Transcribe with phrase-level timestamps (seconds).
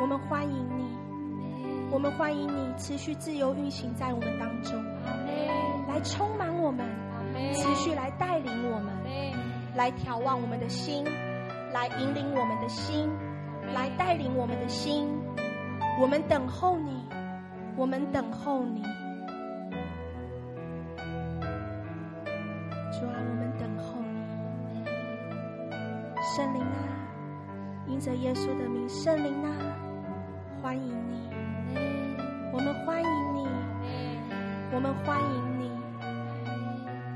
[0.00, 0.96] 我们欢迎你，
[1.90, 4.80] 我们欢迎你持续自由运行在我们当中，
[5.88, 6.86] 来充满我们，
[7.52, 8.94] 持续来带领我们，
[9.74, 11.04] 来眺望我们的心，
[11.72, 13.10] 来引领我们的心，
[13.74, 15.08] 来带领我们的心。
[16.00, 17.04] 我们等候你，
[17.76, 18.82] 我们等候你，
[22.92, 24.84] 主啊，我们等候你，
[26.22, 26.86] 圣灵啊，
[27.88, 29.50] 因着耶稣的名，圣灵啊。
[30.68, 31.16] 欢迎你，
[32.52, 33.48] 我们欢迎你，
[34.70, 35.70] 我们欢迎你，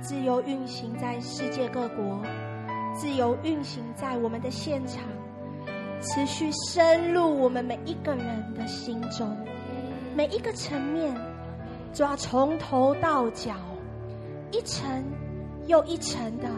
[0.01, 2.23] 自由运行在世界各国，
[2.95, 5.03] 自由运行在我们的现场，
[6.01, 9.37] 持续深入我们每一个人的心中，
[10.17, 11.15] 每一个层面，
[11.93, 13.55] 就要从头到脚，
[14.51, 15.05] 一层
[15.67, 16.49] 又一层的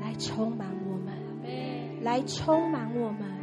[0.00, 1.12] 来充满我们，
[2.04, 3.34] 来充满我们。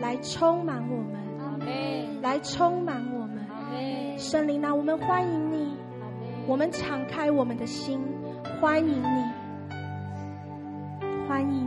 [0.00, 1.20] 来充满我们，
[2.22, 5.76] 来充满我们，圣灵啊，我们欢迎你，
[6.46, 8.00] 我们敞开我们的心，
[8.60, 9.24] 欢迎你，
[11.28, 11.63] 欢迎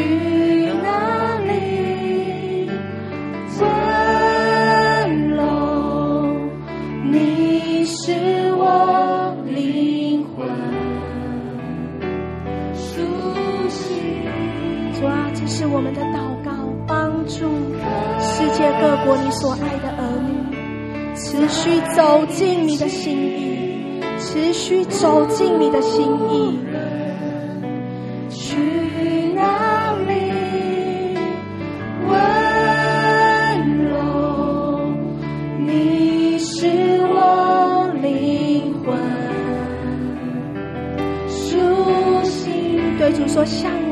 [0.00, 1.36] 去哪
[7.10, 8.12] 你是
[8.54, 9.34] 我
[10.36, 10.48] 魂
[12.74, 12.88] 熟
[13.68, 13.78] 悉
[15.34, 16.50] 这是我们的祷告
[16.86, 17.48] 帮助
[18.20, 26.89] 世界各国你所爱的儿女持续走进你的心意持续走进你的心意。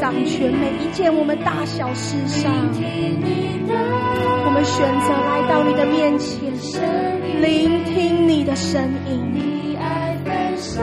[0.00, 2.52] 掌权每一件我们大小事上。
[4.44, 6.40] 我们选择来到你的面前，
[7.40, 9.34] 聆听你的声音。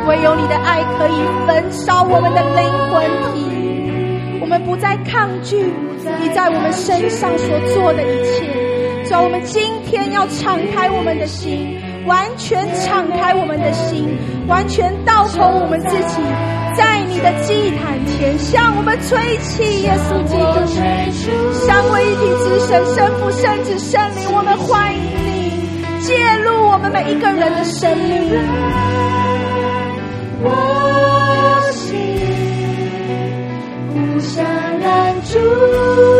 [0.07, 1.15] 唯有你的爱可以
[1.47, 5.71] 焚烧我们的灵魂体，我们不再抗拒
[6.21, 8.45] 你在我们身上所做的一切。
[9.07, 11.79] 主，我们今天要敞开我们的心。
[12.05, 14.05] 完全敞开我们的心，
[14.47, 16.21] 完全倒空我们自己，
[17.25, 20.61] 的祭坛前向我们吹气，耶稣基督，
[21.65, 25.49] 三位一体之神，圣父、圣子、圣灵，我们欢迎你
[26.01, 26.13] 介
[26.43, 28.37] 入我们每一个人的生命。
[30.43, 30.51] 我
[31.71, 31.97] 心
[33.95, 34.45] 无想
[34.79, 36.14] 拦住。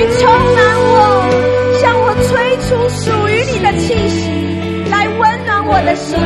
[0.00, 1.28] 你充满我，
[1.78, 4.32] 向我吹出属于你的气息，
[4.90, 6.16] 来温暖我的心，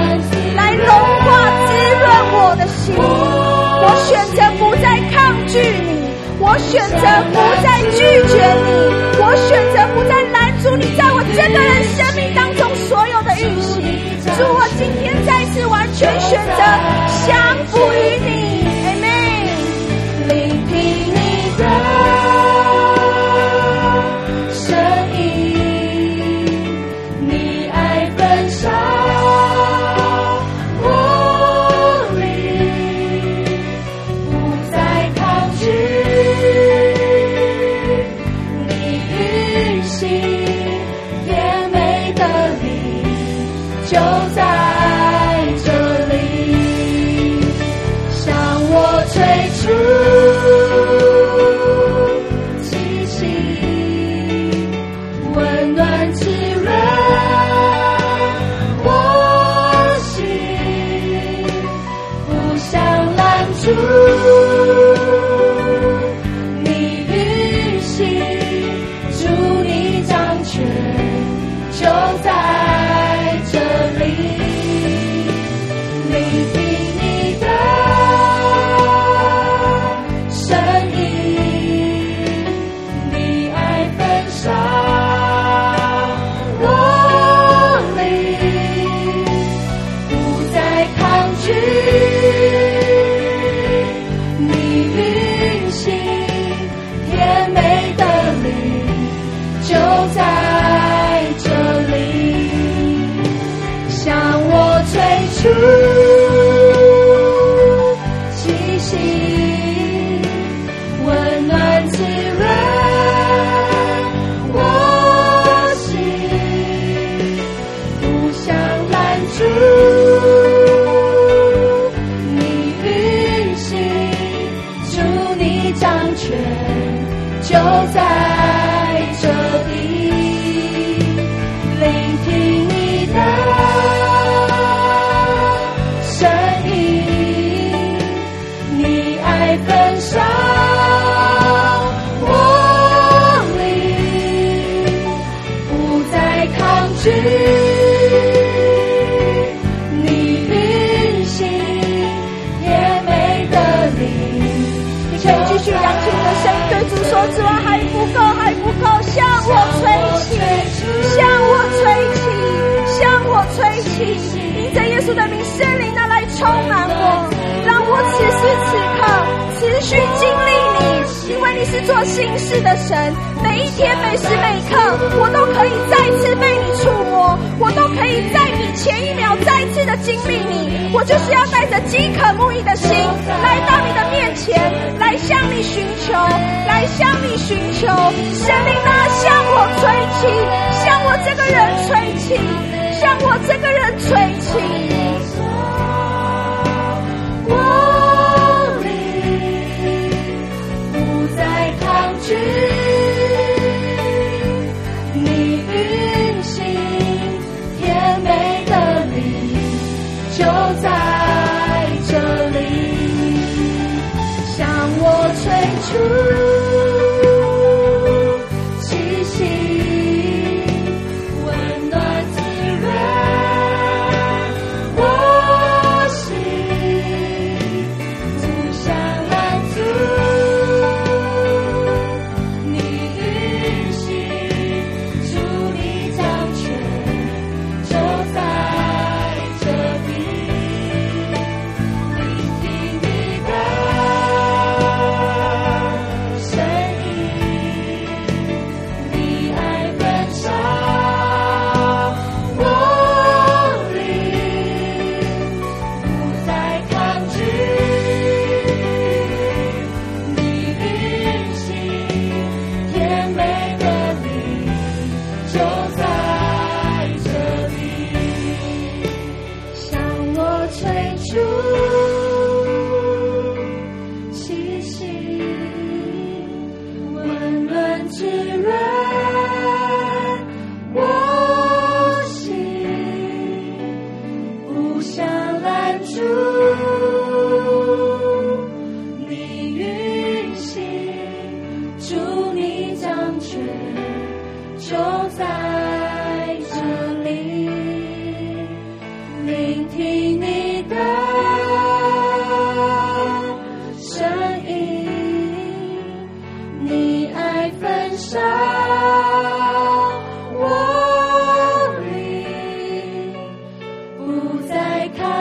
[0.54, 2.06] 来融化滋润
[2.38, 2.94] 我的心。
[2.94, 6.06] 我选择不再抗拒你，
[6.38, 7.02] 我选择
[7.34, 7.98] 不再拒
[8.30, 8.70] 绝你，
[9.18, 13.82] 我选择不再拦阻你，在我整个人生命当中所有的运行。
[14.38, 17.03] 祝我今天再次完全选择。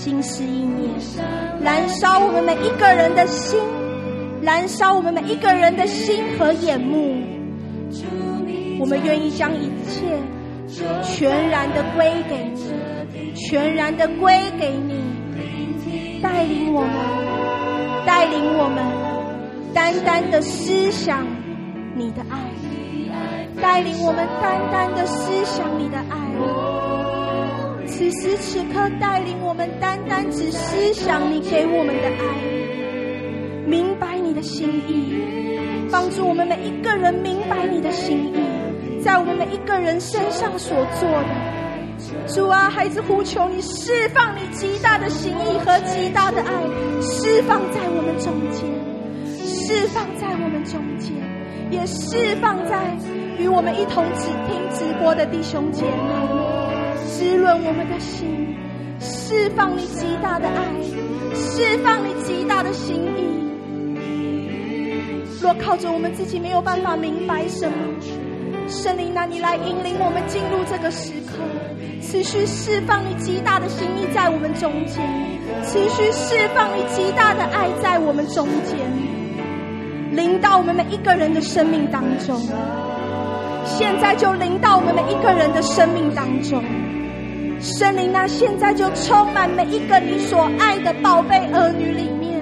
[0.00, 0.22] 心
[1.62, 2.86] 燃烧我们每一个
[5.52, 7.22] 人的心和眼目，
[8.78, 10.18] 我们愿意将一切
[11.02, 12.72] 全然的归给你，
[13.34, 14.94] 全然的归给你，
[16.22, 16.94] 带领我们，
[18.06, 18.82] 带领我们，
[19.74, 21.26] 单单的思想
[21.94, 22.38] 你的爱，
[23.60, 26.19] 带领我们单单的思想你的爱，
[28.00, 34.16] 此时此刻带领我们单单只思想你给我们的爱，明白。
[34.16, 35.18] 你的心意，
[35.90, 41.28] 帮助我们每一个人明白你的心意，在我们每一个人身上所做的。
[42.28, 46.62] 主啊，孩子呼求你释放你极大的心意和极大的爱，
[47.02, 48.64] 释放在我们中间，
[49.44, 51.12] 释放在我们中间，
[51.70, 52.96] 也释放在
[53.36, 56.39] 与我们一同只听直播的弟兄姐妹，
[57.20, 58.56] 滋润我们的心，
[58.98, 60.64] 释放你极大的爱，
[61.34, 63.44] 释放你极大的心意。
[65.38, 67.76] 若靠着我们自己没有办法明白什么，
[68.68, 71.44] 圣灵拿你来引领我们进入这个时刻，
[72.00, 75.06] 持续释放你极大的心意在我们中间，
[75.62, 78.78] 持续释放你极大的爱在我们中间，
[80.16, 82.40] 临到我们每一个人的生命当中。
[83.66, 86.64] 现在就临到我们每一个人的生命当中。
[87.60, 92.40] 圣灵那现在就充满每一个你所爱的宝贝儿女里面，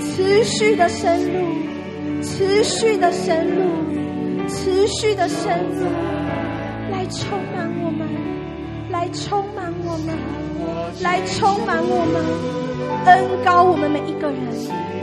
[0.00, 5.84] 持续的深入，持续的深入，持续的深入，
[6.90, 8.08] 来充满我们，
[8.90, 10.16] 来充满我们，
[11.02, 12.20] 来充满我们，
[13.06, 14.38] 恩高我们每一个人，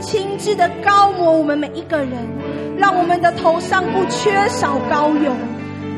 [0.02, 2.10] 亲自的高抹我们每一个人，
[2.76, 5.32] 让我们的头上不缺少膏油，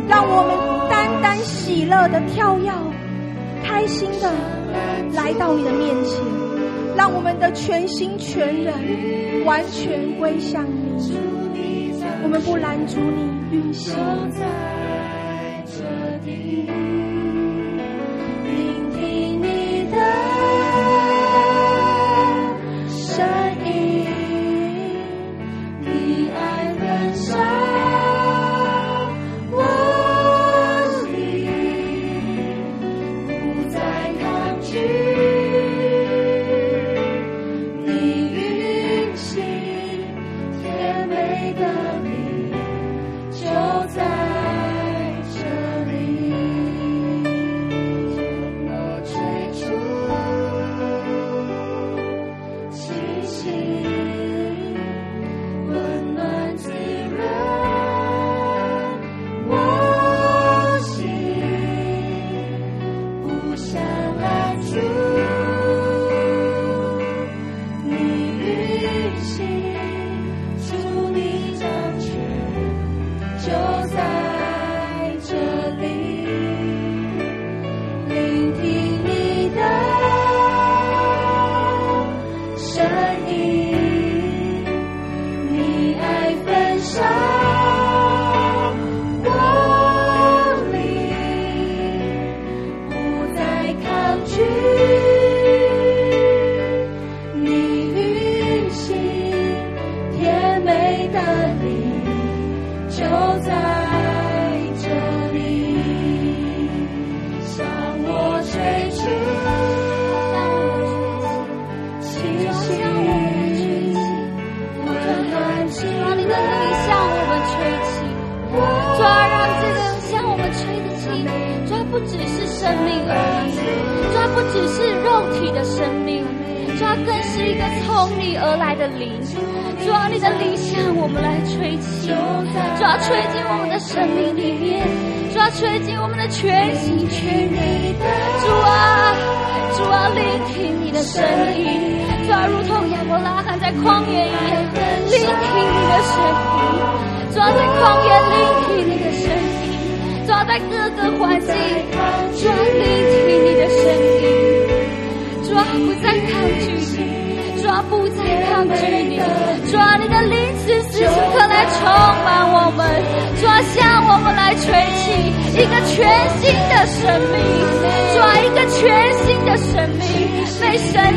[0.08, 0.56] 让我们
[0.88, 2.70] 单单喜乐的跳跃。
[3.68, 4.32] 开心的
[5.12, 6.24] 来到你的面前，
[6.96, 11.92] 让我们的全心全人完全归向你。
[12.22, 13.94] 我们不拦阻你运行。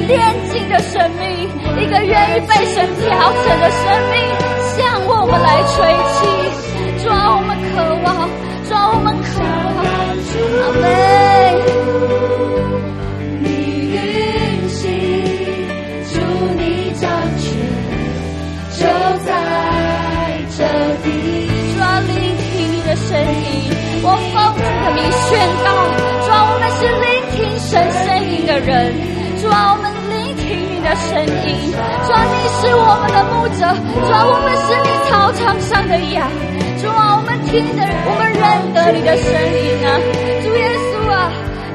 [0.07, 4.15] 年轻的生命，一个愿意被神调整的生命，
[4.75, 5.75] 向我们来吹
[6.13, 6.19] 气，
[7.03, 8.07] 抓我们渴望，
[8.67, 9.29] 抓我们渴
[9.77, 9.79] 望。
[10.33, 10.85] 阿妹，
[13.41, 13.45] 你
[13.91, 13.97] 运
[14.69, 14.79] 行，
[16.09, 16.13] 主
[16.57, 16.61] 你
[16.99, 17.03] 掌
[17.37, 17.43] 权，
[18.77, 18.79] 就
[19.25, 19.29] 在
[20.57, 20.59] 这
[21.03, 21.05] 里。
[21.77, 22.49] 抓聆听
[22.85, 23.69] 的声音，
[24.03, 25.29] 我奉主的名宣
[25.63, 25.67] 告，
[26.25, 27.69] 抓我们是聆听神
[28.05, 28.69] 声音的人，
[29.41, 29.80] 抓。
[31.11, 31.75] 声音，
[32.07, 36.23] 主啊，你是我们的牧者，主啊，我们是你操场上的羊，
[36.79, 39.99] 主啊，我们听的，我们认得你的声音啊！
[40.39, 41.27] 主耶稣啊，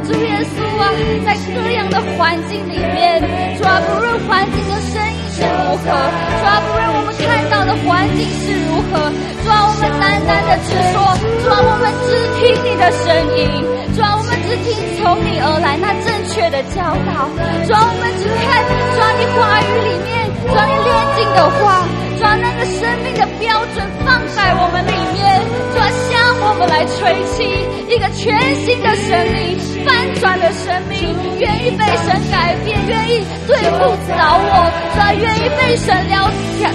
[0.08, 0.88] 主耶稣啊，
[1.28, 3.20] 在各样的环境里面，
[3.60, 9.04] 主啊，不论环境的声音是如何，主啊，不论我们看到的环境是如何，
[9.44, 11.12] 主啊，我们单单的只说，
[11.44, 13.44] 主啊，我们只听你的声音，
[13.92, 14.00] 主。
[14.42, 17.28] 只听从你而来那正确的教导，
[17.66, 18.60] 抓我们只看
[18.96, 21.84] 抓你话语里面抓你炼金的话，
[22.18, 25.40] 抓那个生命的标准放在我们里面，
[25.74, 26.12] 抓向
[26.44, 27.44] 我们来吹气
[27.88, 33.78] 一个全新的生命，翻转的生命，愿意被神改变，愿意对付
[34.16, 36.30] 倒我，抓愿意被神调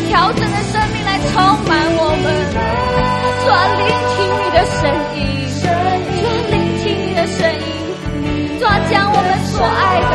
[0.08, 2.26] 调整的生命来充满我们，
[3.45, 5.41] 抓聆听你的声音。
[7.22, 10.14] 的声音，主啊，将我们所爱的，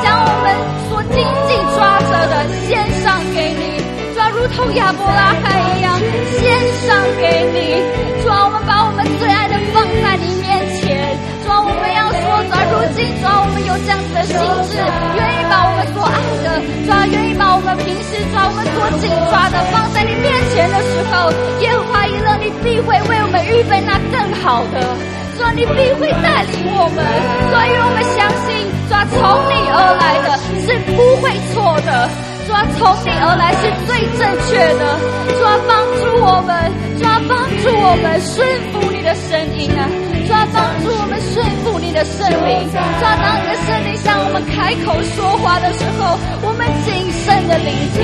[0.00, 0.56] 将我们
[0.88, 3.76] 所紧紧抓着的献上给你，
[4.16, 6.00] 主啊，如同亚伯拉罕一样
[6.40, 6.56] 献
[6.88, 7.76] 上给你，
[8.24, 10.48] 主啊，我们把我们最爱的放在你面
[10.80, 11.12] 前，
[11.44, 14.32] 主啊，我们要说，主啊，如今主啊，我们有这样子的心
[14.72, 14.80] 智，
[15.12, 21.28] 愿意把我们所爱的，主啊，愿意把我们平时抓我们所紧抓的放在你面前的时候，
[21.60, 24.96] 耶和华一乐，你必会为我们预备那更好的。
[25.36, 27.04] 说你必会带领我们，
[27.52, 29.16] 所以我们相信，抓从
[29.52, 30.28] 你而来的
[30.64, 32.08] 是不会错的。
[32.46, 34.96] 主，从你而来是最正确的。
[35.28, 39.84] 主，帮助我们，主，帮助我们顺服你的声音啊！
[40.26, 42.66] 主，帮助我们顺服你的圣灵。
[42.98, 46.90] 抓到，你的圣灵向我们开口说话的时候，我们谨
[47.22, 48.02] 慎的聆听。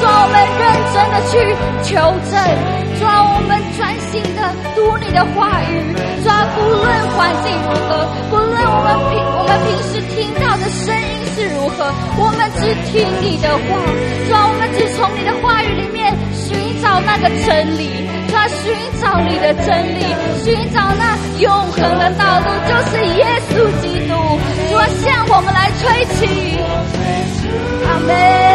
[0.00, 0.64] 抓，我们认
[0.96, 1.36] 真的去
[1.84, 1.92] 求
[2.32, 2.40] 证。
[2.98, 4.40] 抓，我们专心的
[4.74, 5.92] 读你的话语。
[6.24, 11.28] 抓，不论环境如何，不论我们平我们平时听到的声音。
[11.38, 11.92] 是如何？
[12.16, 13.78] 我们只听你的话，
[14.26, 20.04] 抓，我们只从你的话语里面寻找那个真理，他，寻找你的真理，
[20.44, 24.14] 寻找那永恒的道路，就是耶稣基督。
[24.70, 26.58] 主啊，向我们来吹起，
[27.86, 28.47] 阿门。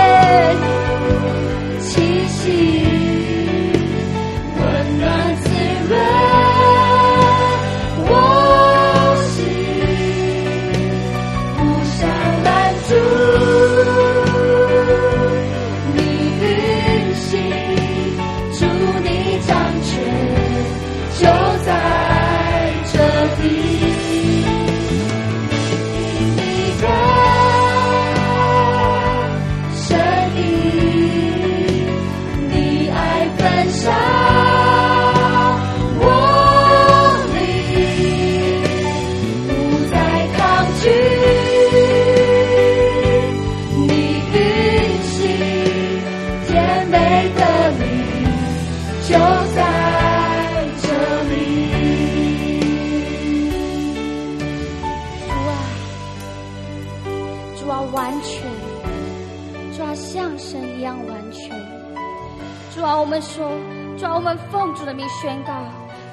[63.14, 63.48] 们说，
[63.96, 65.54] 主啊，我们奉主的名宣告，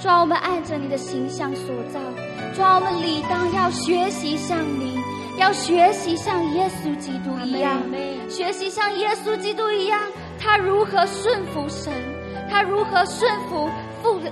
[0.02, 1.98] 主啊，我们按着你的形象所造，
[2.54, 5.00] 主啊，我们理当要学习像你，
[5.38, 7.80] 要学习像耶稣基督一样，
[8.28, 9.98] 学习像耶稣基督一样，
[10.38, 11.90] 他如何顺服神，
[12.50, 13.66] 他如何顺服
[14.02, 14.30] 父的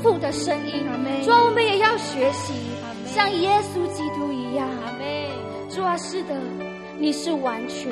[0.00, 0.86] 父的声音，
[1.24, 2.54] 主啊，我们也要学习
[3.06, 4.68] 像耶稣基督一样，
[5.68, 6.36] 主啊，是的，
[6.96, 7.90] 你是完全，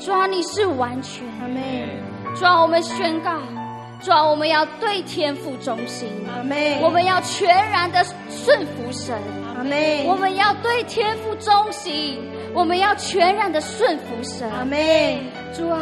[0.00, 2.13] 主啊，你是完全，阿门。
[2.36, 3.30] 主啊，我们宣告，
[4.02, 6.80] 主啊，我们要对天父忠心，阿门。
[6.80, 9.16] 我们要全然的顺服神，
[9.56, 10.04] 阿门。
[10.06, 12.20] 我们要对天父忠心，
[12.52, 14.76] 我们要全然的顺服神，阿门。
[15.52, 15.80] 主啊，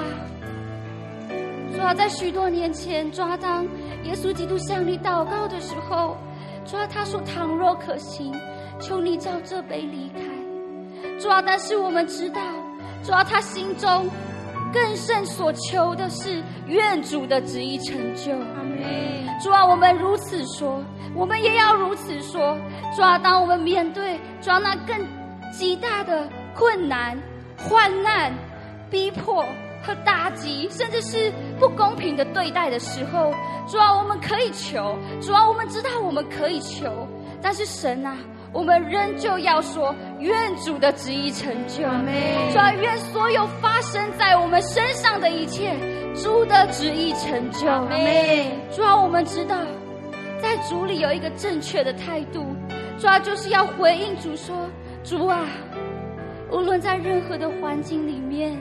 [1.75, 3.65] 主啊，在许多年前，主啊，当
[4.05, 6.19] 耶稣基督向你祷告的时候，
[6.67, 8.31] 主啊，他说：“倘若可行，
[8.79, 10.21] 求你叫这杯离开。”
[11.19, 12.43] 主啊，但是我们知道，
[13.03, 14.07] 主啊，他心中。
[14.73, 18.33] 更甚所求的是，愿主的旨意成就。
[19.43, 20.83] 主啊，我们如此说，
[21.15, 22.57] 我们也要如此说。
[22.97, 24.97] 主啊，当我们面对主啊那更
[25.53, 27.17] 极大的困难、
[27.57, 28.33] 患难、
[28.91, 29.45] 逼迫
[29.83, 33.33] 和打击，甚至是不公平的对待的时候，
[33.67, 34.97] 主啊，我们可以求。
[35.21, 37.09] 主啊，我们知道我们可以求，
[37.41, 38.17] 但是神啊。
[38.53, 41.83] 我们仍旧要说，愿主的旨意成就。
[42.53, 45.75] 主啊，愿所有发生在我们身上的一切，
[46.15, 47.61] 主的旨意成就。
[48.71, 49.57] 主啊，我们知道，
[50.41, 52.45] 在主里有一个正确的态度，
[52.99, 54.55] 主啊，就是要回应主说：
[55.03, 55.47] 主啊，
[56.51, 58.55] 无论在任何的环境里面，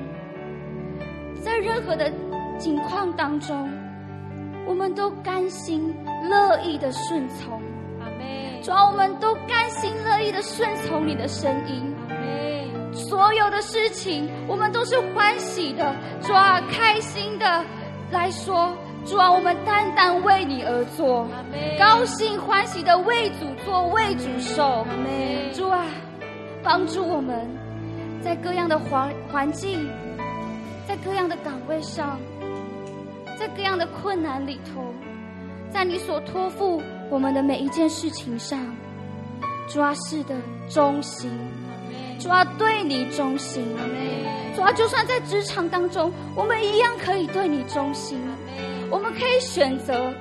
[1.44, 2.10] 在任何的
[2.58, 3.70] 境况当中，
[4.66, 5.94] 我们都甘心
[6.30, 7.61] 乐意的顺从。
[8.62, 11.96] 主啊，我们都甘心乐意的顺从你的声音。
[12.94, 15.96] 所有的事情，我们都是欢喜的。
[16.22, 17.66] 主啊，开心的
[18.12, 18.72] 来说。
[19.04, 21.28] 主啊，我们单单为你而做，
[21.80, 24.86] 高兴欢喜的为主做，为主受。
[25.54, 25.84] 主啊，
[26.62, 27.50] 帮助我们，
[28.24, 29.90] 在各样的环环境，
[30.88, 32.20] 在各样的岗位上，
[33.40, 34.94] 在各样的困难里头，
[35.72, 36.80] 在你所托付。
[37.12, 38.58] 我们的每一件事情上，
[39.68, 40.34] 主啊，是的
[40.70, 41.30] 忠心，
[42.18, 43.66] 主啊，对你忠心，
[44.56, 48.18] 主啊，就算在职场当中，我们一样可以对你忠心，
[48.90, 50.14] 我们可以选择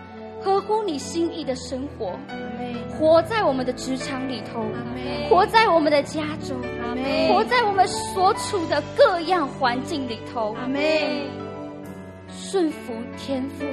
[0.42, 2.18] 合乎你心意的生活，
[2.98, 4.66] 活在我们的职场里头，
[5.28, 6.60] 活在我们的家中，
[7.28, 10.56] 活在我们所处的各样环境里头，
[12.28, 13.64] 顺服天父。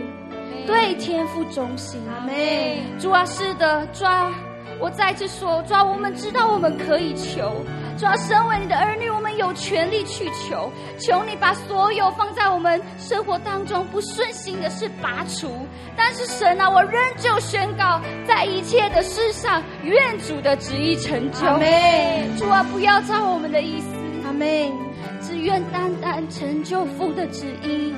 [0.65, 2.81] 对天父忠心，阿妹。
[2.99, 4.33] 主啊，是的，主啊，
[4.79, 7.63] 我再次说，主啊，我们知道我们可以求。
[7.97, 15.49] 主要身为你的儿女，我们有权利去求，求你把所有放在我们生活当中不顺心的事拔除。
[15.95, 21.47] 但是神啊，我仍旧宣告，在一切的事上，愿主的旨意成就。
[21.47, 22.37] 阿门。
[22.37, 23.87] 主啊，不要照我们的意思。
[24.25, 24.71] 阿妹。
[25.19, 27.93] 只愿单单成就父的旨意。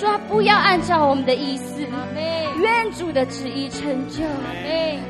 [0.00, 1.86] 主啊，不要按照我们的意思。
[2.60, 4.22] 愿主的旨意成就。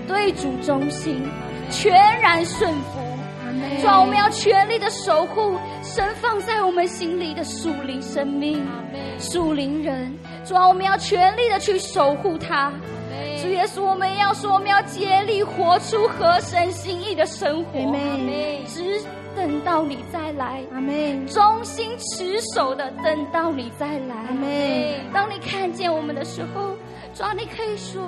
[0.07, 1.27] 对主忠心，
[1.71, 3.01] 全然顺服。
[3.81, 8.67] 主啊，我们要全力的守护神放在我们心里的属灵生命、
[9.19, 10.13] 属灵人。
[10.45, 12.73] 主啊，我们要全力的去守护他。
[13.43, 17.79] 主耶稣，我们要说，我们要竭力活出合神心意的生活。
[18.67, 19.01] 只
[19.37, 20.63] 等到你再来。
[20.73, 21.19] 阿妹。
[21.27, 24.15] 忠心持守的等到你再来。
[24.29, 25.01] 阿妹。
[25.13, 26.71] 当你看见我们的时候，
[27.15, 28.03] 主啊，你可以说。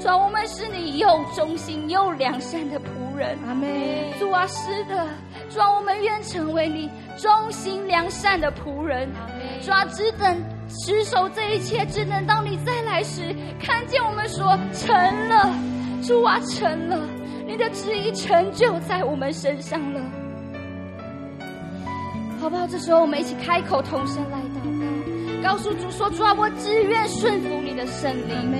[0.00, 3.38] 主啊，我们是你又忠心又良善的仆人。
[3.46, 4.12] 阿妹。
[4.18, 5.06] 主啊，是的，
[5.48, 9.08] 主啊，我们愿成为你忠心良善的仆人。
[9.14, 9.60] 阿妹。
[9.62, 10.36] 主啊，只等
[10.68, 14.92] 持守这一切，只等到你再来时，看见我们说成
[15.28, 15.54] 了。
[16.02, 16.98] 主啊，成了，
[17.46, 20.00] 你的旨意成就在我们身上了。
[22.46, 22.64] 好不好？
[22.68, 24.62] 这时候我们一起开口同声来祷
[25.42, 28.54] 告，告诉主说：主啊，我只愿顺服你的圣灵。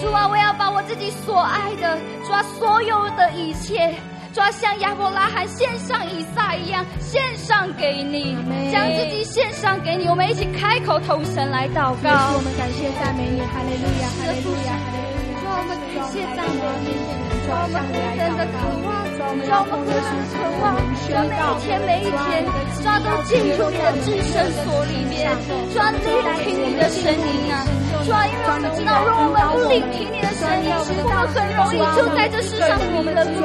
[0.00, 3.92] 主啊，我要把我自己所爱的，主啊，所有的一切，
[4.32, 8.38] 主啊，像亚伯拉罕献上以撒一样，献上给你，
[8.70, 10.06] 将自己献上给你。
[10.06, 12.38] 我们一起开口同声来祷告。
[12.38, 15.42] 我们感谢赞美你，哈利路亚，哈利路亚，哈利路亚。
[15.42, 16.94] 主啊，我们感谢赞美你，
[17.42, 22.44] 主啊，我们何等的渴望，主啊，我们何等的渴望，主啊，每一天每一天，
[22.82, 25.32] 抓，都进入你的至圣所里面，
[25.72, 26.04] 主啊，聆
[26.42, 27.64] 听你的声音啊。
[28.04, 33.40] 主啊，因为我们知道，如果我们不聆听你的声音，我们很容易就在这世上迷了路，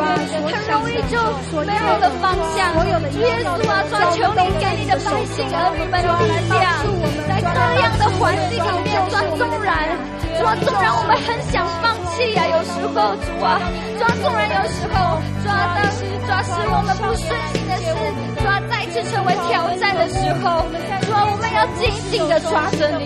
[0.52, 1.16] 很容易就
[1.64, 2.76] 没有了方向。
[3.10, 6.12] 主耶稣啊，主啊，求你给你的百姓儿女们力
[6.52, 6.68] 量，
[7.28, 9.88] 在各样的环境里面，主啊，纵然，
[10.36, 13.62] 主啊，纵然我们很想放弃呀，有时候，主啊，
[13.98, 17.86] 主啊，纵然有时候，主啊，当时，主啊，使我们不顺心的事，
[18.38, 20.66] 主啊，再次成为挑战的时候，
[21.06, 23.06] 主啊，我们要紧紧的抓着你，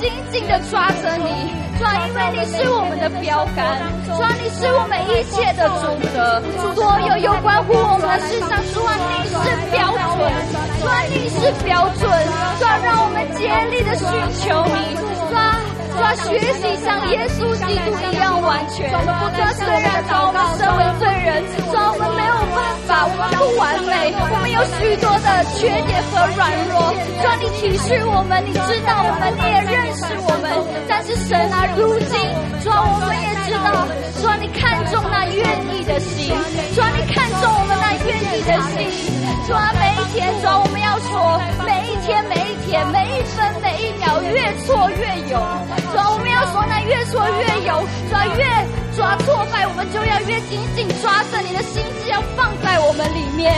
[0.00, 0.88] 紧紧的抓。
[1.02, 6.40] 着你，主啊，因为你是我们的标杆，主啊，你是我们一切的准则，
[6.74, 10.22] 所有有关乎我们的事上，主啊，你是标准，
[10.80, 12.06] 主啊，你是标准，
[12.58, 14.06] 主啊，让我们竭力的寻
[14.40, 14.96] 求你，
[15.28, 15.34] 主
[16.02, 18.90] 啊，主啊，学习像耶稣基督一样完全。
[18.90, 30.50] 主啊，虽然主我们身为罪人，主啊，我们没有办法，我们不完美，我们有许多的缺点和软弱，主啊，你体恤我们，你知道我们，你也认识我们。
[30.88, 32.18] 但是神啊，如今
[32.62, 33.86] 主啊，我们也知道，
[34.20, 35.42] 主啊，你看重那愿
[35.74, 36.30] 意的心，
[36.74, 38.88] 主啊，你看重我们那愿意的心，
[39.46, 45.40] 主啊，每一天，主啊，我们要说，每一天，每一天，每一分每一秒，越挫越勇，
[45.94, 48.42] 主要，我们要说，那越挫越勇，主要，越
[48.96, 53.54] 主啊挫败，我们就要越紧紧抓着你的心志，要放在我们里面，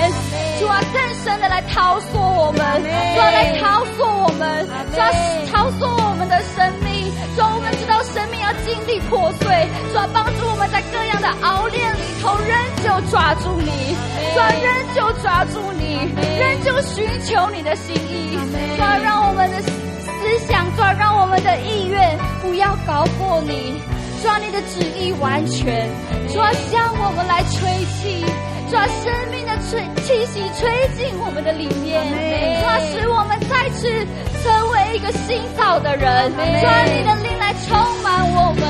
[0.60, 5.08] 主啊，更深的来掏索我们，主啊，来掏索我们，主啊，
[5.50, 7.08] 掏索我们的生命。
[7.36, 9.48] 主啊，我们知道生命要经历破碎，
[9.92, 12.52] 主啊，帮助我们在各样的熬炼里头，仍
[12.84, 13.96] 旧抓住你，
[14.36, 16.04] 主啊，仍旧抓住你，
[16.36, 18.36] 仍旧寻求你的心意，
[18.76, 19.56] 主啊，让我们的
[20.26, 23.80] 思想，主啊，让我们的意愿不要高过你，
[24.22, 25.88] 主啊，你的旨意完全，
[26.28, 28.24] 主啊，向我们来吹气，
[28.68, 32.02] 主啊，生命的吹气息吹进我们的里面，
[32.60, 33.88] 主啊，使我们再次
[34.42, 37.36] 成为一个新造的人，主啊，你的灵。
[37.38, 38.66] 来充满我们，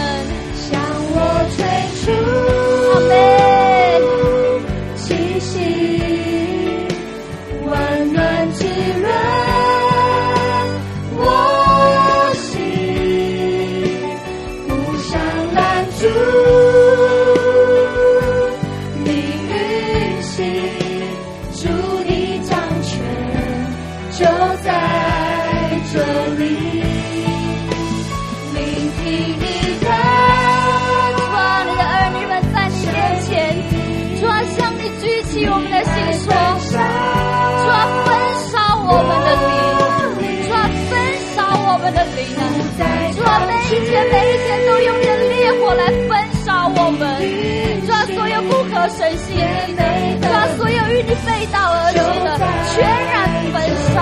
[51.07, 52.35] 你背道而驰的，
[52.75, 53.16] 全然
[53.55, 53.55] 焚
[53.95, 53.97] 烧，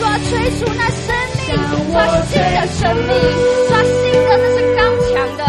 [0.00, 1.52] 抓吹出那生命，
[1.92, 3.12] 抓新的生命，
[3.68, 4.80] 抓新的那是刚
[5.12, 5.40] 强的，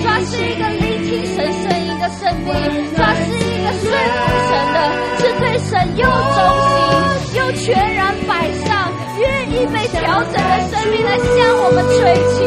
[0.00, 4.76] 抓是一个聆听神声音的生命，里，主要是一个顺服神的，
[5.18, 6.38] 是对神又忠
[6.70, 8.30] 心又全然摆
[8.64, 10.38] 上，愿意被调整的
[10.70, 12.38] 生命来向我们吹气，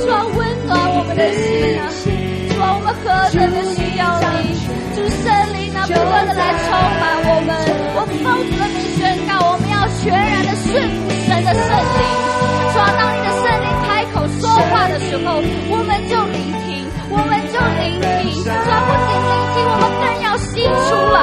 [0.00, 1.42] 主要温暖我们的心
[1.80, 1.90] 啊！
[2.54, 3.04] 主啊，我们何
[3.36, 3.85] 等的心！
[5.96, 6.68] 不断的来充
[7.00, 7.56] 满我们。
[7.96, 12.00] 我们奉主的名宣告，我们要全然的顺服神的圣灵。
[12.72, 15.40] 主啊，当你的圣灵开口说话的时候，
[15.72, 18.44] 我们就聆听，我们就聆听。
[18.44, 21.18] 主啊，不仅聆听，我们更要吸出来。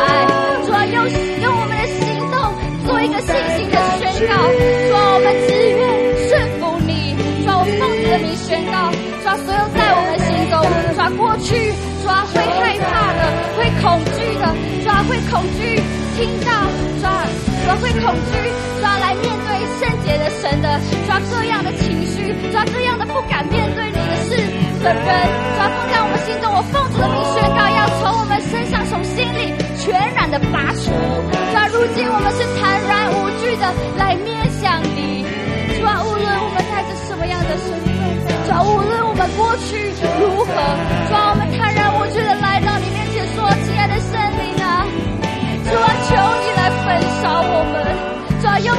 [0.65, 0.97] 主啊，用
[1.45, 2.01] 用我们的行
[2.33, 2.35] 动
[2.89, 4.33] 做一个信心的宣告。
[4.41, 5.81] 主啊，我们只愿
[6.25, 7.13] 顺服你。
[7.45, 8.89] 主啊，我奉主的名宣告。
[9.21, 10.57] 主啊，所有在我们心中，
[10.97, 11.69] 主啊，过去，
[12.01, 13.21] 主啊，会害怕的，
[13.55, 14.43] 会恐惧的，
[15.09, 15.81] 会恐惧
[16.15, 16.51] 听到，
[16.99, 17.25] 主啊，
[17.63, 18.37] 主啊，会恐惧，
[18.81, 24.37] 抓，来面对圣洁的神的，抓，这，样的情绪，抓这，样的不敢面对你的事
[24.83, 25.05] 的人，
[25.57, 27.17] 抓，放在我们心中，我奉主的名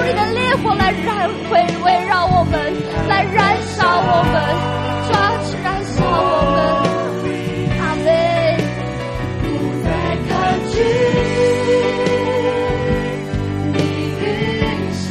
[0.07, 2.53] 你的烈火来燃围围绕我们，
[3.09, 4.35] 来燃烧我们，
[5.09, 5.13] 抓，
[5.63, 6.13] 燃烧我
[7.23, 7.27] 们。”
[7.81, 8.07] 阿门。
[9.41, 9.45] 不
[9.83, 9.87] 再
[10.29, 10.31] 抗
[10.71, 10.75] 拒。
[13.73, 13.77] 你
[14.21, 14.23] 运
[14.93, 15.03] 行，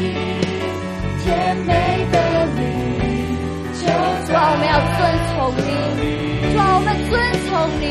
[1.24, 1.26] 甜
[1.66, 1.70] 美
[2.12, 2.16] 的
[2.56, 2.62] 灵，
[3.74, 3.82] 求
[4.30, 5.68] 我们要遵从你，
[6.54, 7.12] 主啊，我们遵
[7.50, 7.52] 从
[7.82, 7.84] 你，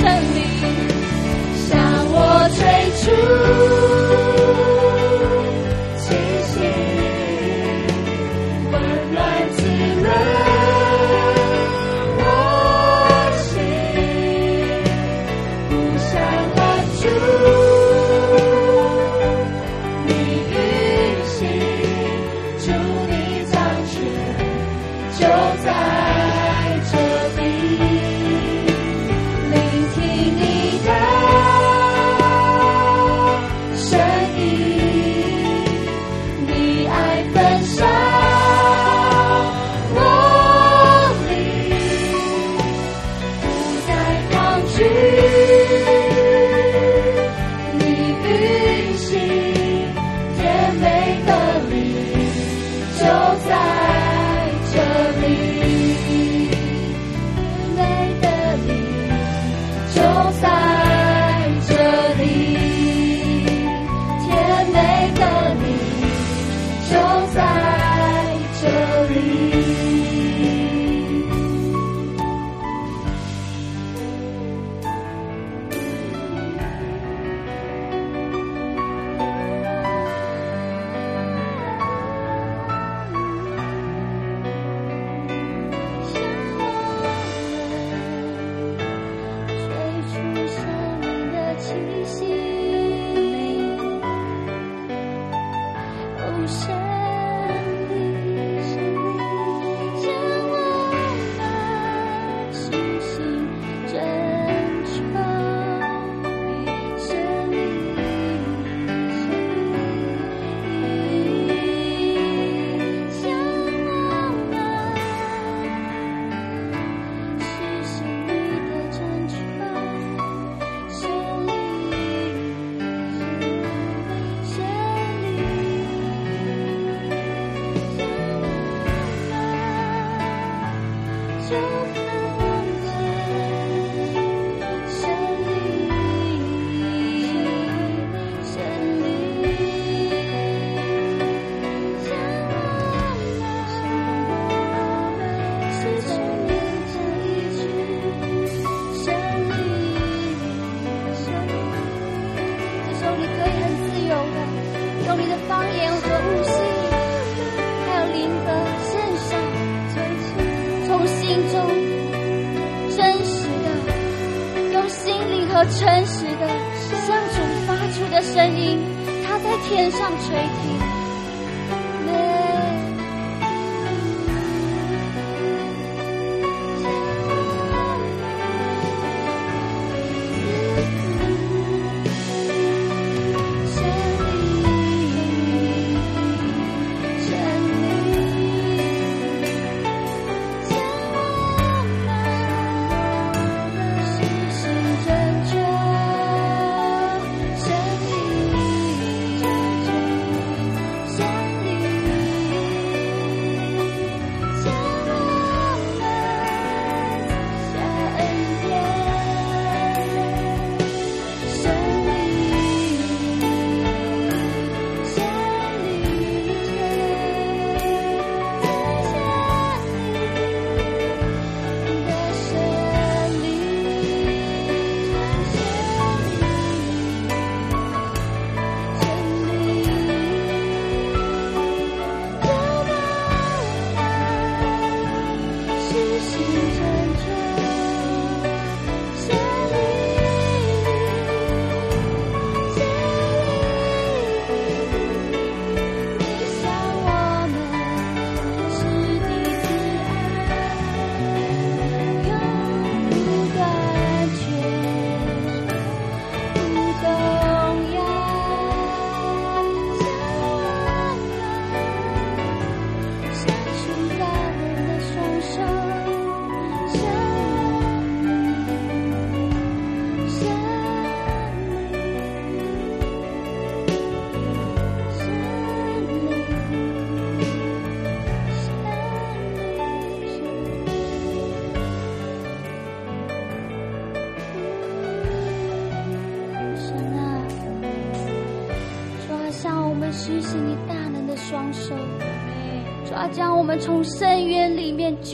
[0.00, 0.04] 生
[0.34, 0.38] 命
[1.68, 1.72] 向
[2.10, 2.64] 我追
[3.78, 3.83] 逐。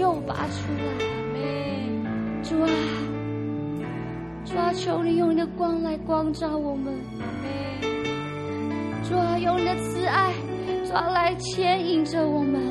[0.01, 0.95] 救拔出来，
[2.43, 2.71] 主啊，
[4.47, 6.99] 主啊，求你用你的光来光照我们，
[9.07, 10.33] 主啊，用你的慈爱，
[10.87, 12.63] 主啊，来牵引着我们，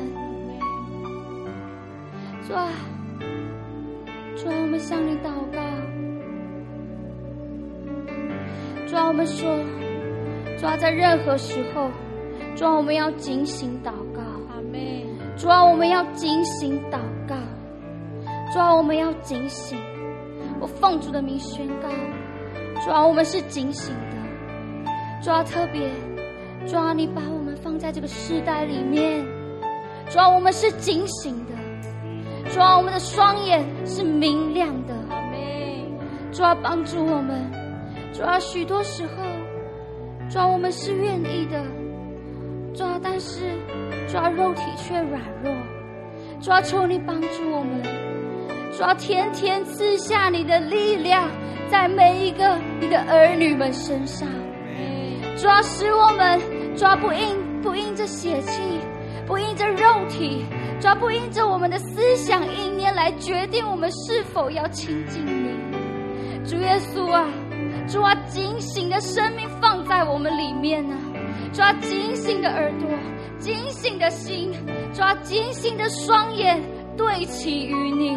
[2.48, 2.66] 主啊，
[4.34, 5.60] 主啊，我们向你祷告，
[8.88, 9.56] 主啊，我们说，
[10.58, 11.92] 主啊，在任何时候，
[12.56, 14.20] 主啊，我们要警醒祷告。
[15.36, 17.09] 主啊，我们要警醒祷告。
[18.52, 19.78] 主啊，我们要警醒。
[20.60, 21.88] 我奉主的名宣告，
[22.84, 24.16] 主啊，我们是警醒的。
[25.22, 25.88] 主啊，特别，
[26.66, 29.24] 主啊，你把我们放在这个世代里面。
[30.08, 31.52] 主啊，我们是警醒的。
[32.50, 34.94] 主啊，我们的双眼是明亮的。
[36.32, 37.50] 主啊，帮助我们。
[38.12, 39.12] 主啊，许多时候，
[40.28, 41.64] 主啊，我们是愿意的。
[42.74, 43.42] 主啊，但是。
[44.08, 45.54] 主啊，肉体却软弱，
[46.40, 47.80] 主啊，求你帮助我们，
[48.76, 51.28] 主啊，天天赐下你的力量
[51.70, 54.28] 在每一个你的儿女们身上，
[55.36, 56.40] 主啊，使我们
[56.76, 58.60] 抓，不因不因着血气，
[59.26, 60.44] 不因着肉体，
[60.80, 67.26] 抓，不因着我们的思想意念来决定我们是否要亲近你，主耶稣啊，
[67.88, 72.88] 主啊，警醒的生命放在我们里面呢、啊，主啊，警醒的耳朵。
[73.38, 74.52] 警醒的心，
[74.92, 76.62] 抓警醒的双眼，
[76.94, 78.14] 对齐于你。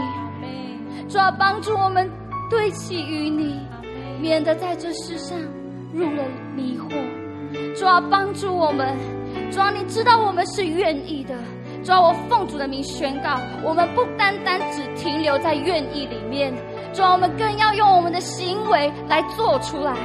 [1.13, 2.09] 主要，帮助我们
[2.49, 3.59] 对齐于你，
[4.19, 5.37] 免得在这世上
[5.93, 6.23] 入了
[6.55, 6.89] 迷惑。
[7.75, 8.97] 主要，帮助我们。
[9.51, 11.35] 主要，你知道我们是愿意的。
[11.83, 16.51] 主要，我奉主的名宣告，我们不单单只停留在愿意里面。
[16.93, 19.95] 主要，我们更要用我们的行为来做出来。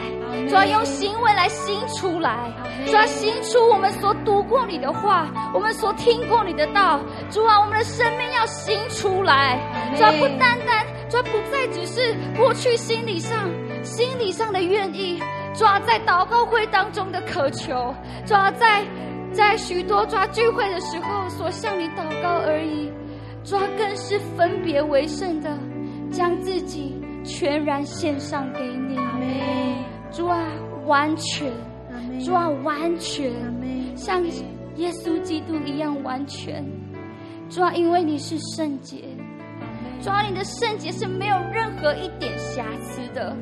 [0.49, 2.51] 主要用行为来行出来，
[2.87, 7.01] 主要行出我们所读过你的话，我们所听过你的道。
[7.31, 9.59] 主啊，我们的生命要行出来，
[9.97, 13.51] 主要不单单，主要不再只是过去心理上、
[13.83, 15.21] 心理上的愿意。
[15.55, 18.85] 主要在祷告会当中的渴求，主要在
[19.33, 22.93] 在许多抓聚会的时候所向你祷告而已。
[23.45, 25.51] 主要更是分别为圣的，
[26.13, 28.97] 将自己全然献上给你。
[30.11, 30.43] 主啊，
[30.87, 31.53] 完全，
[32.25, 33.33] 主啊，完全，
[33.97, 34.25] 像
[34.77, 36.65] 耶稣基督一样完全。
[37.51, 39.05] 主啊，因为你是圣洁，
[40.03, 43.37] 主啊，你的圣洁是没有任何一点瑕疵的。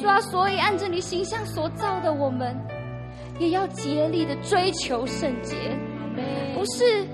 [0.00, 2.56] 主啊，所以按着你形象所造的我们，
[3.38, 5.54] 也要竭力的追求圣洁，
[6.54, 7.06] 不是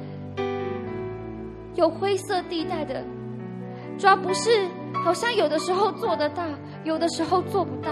[1.75, 3.05] 有灰色地带的，
[3.99, 4.51] 主要不是
[5.05, 6.45] 好像有的时候做得到，
[6.85, 7.91] 有的时候做不到，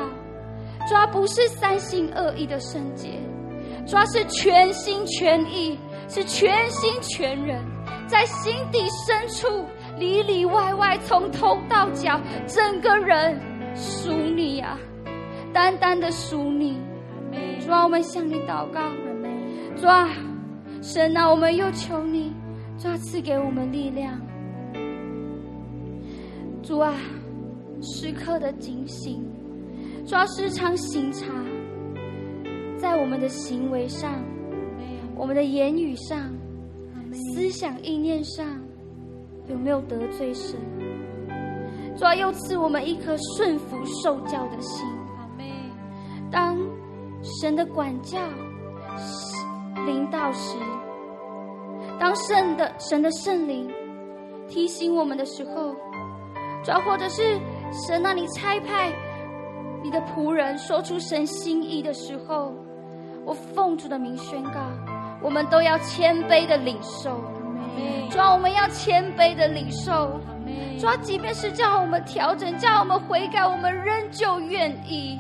[0.89, 3.21] 主要不是三心二意的圣洁，
[3.87, 5.79] 主要是全心全意，
[6.09, 7.63] 是全心全人，
[8.07, 9.65] 在心底深处
[9.99, 13.41] 里里外外，从头到脚，整个人
[13.75, 14.79] 属你啊，
[15.53, 16.77] 单单的属你。
[17.61, 18.81] 主啊，我们向你祷告，
[19.77, 20.09] 主啊，
[20.83, 22.33] 神啊，我们又求你，
[22.77, 24.21] 主啊，赐给我们力量。
[26.63, 26.93] 主啊，
[27.81, 29.25] 时刻的警醒，
[30.11, 31.27] 主啊，时常省察，
[32.77, 34.11] 在我们的行为上，
[35.15, 36.19] 我们的言语上，
[37.13, 38.45] 思想意念上，
[39.47, 40.59] 有没有得罪神？
[41.97, 44.85] 主要，又赐我们一颗顺服受教的心。
[46.29, 46.59] 当
[47.23, 48.19] 神的管教
[49.87, 50.57] 临到时，
[52.01, 53.71] 当圣的神的圣灵
[54.49, 55.73] 提醒我们的时候，
[56.65, 57.23] 主要或者是
[57.87, 58.93] 神那里差派
[59.83, 62.55] 你的仆人说出神心意的时候，
[63.25, 64.61] 我奉主的名宣告，
[65.23, 67.21] 我们都要谦卑的领受。
[68.11, 70.21] 主要我们要谦卑的领受。
[70.79, 75.19] 主要即便是叫我们调整，叫我们悔改，我们仍旧愿意。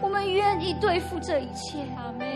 [0.00, 2.26] 我们愿意对付这一切，阿们。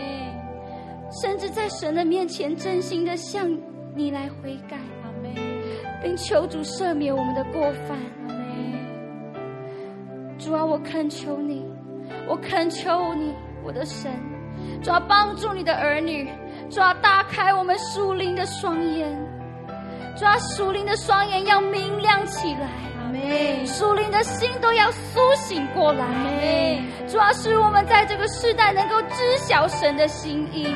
[1.21, 3.49] 甚至在神的面前，真心的向
[3.95, 4.77] 你来悔改。
[6.03, 7.97] 并求主赦免我们的过犯。
[10.43, 11.65] 主啊，我恳求你，
[12.27, 13.33] 我恳求你，
[13.63, 14.11] 我的神，
[14.83, 16.29] 主啊，帮助你的儿女，
[16.69, 19.09] 主啊，打开我们属灵的双眼，
[20.17, 22.67] 主啊，属灵的双眼要明亮起来。
[23.65, 26.05] 属灵的心都要苏醒过来，
[27.07, 30.67] 主要是我们在这个世代能够知晓神的心意，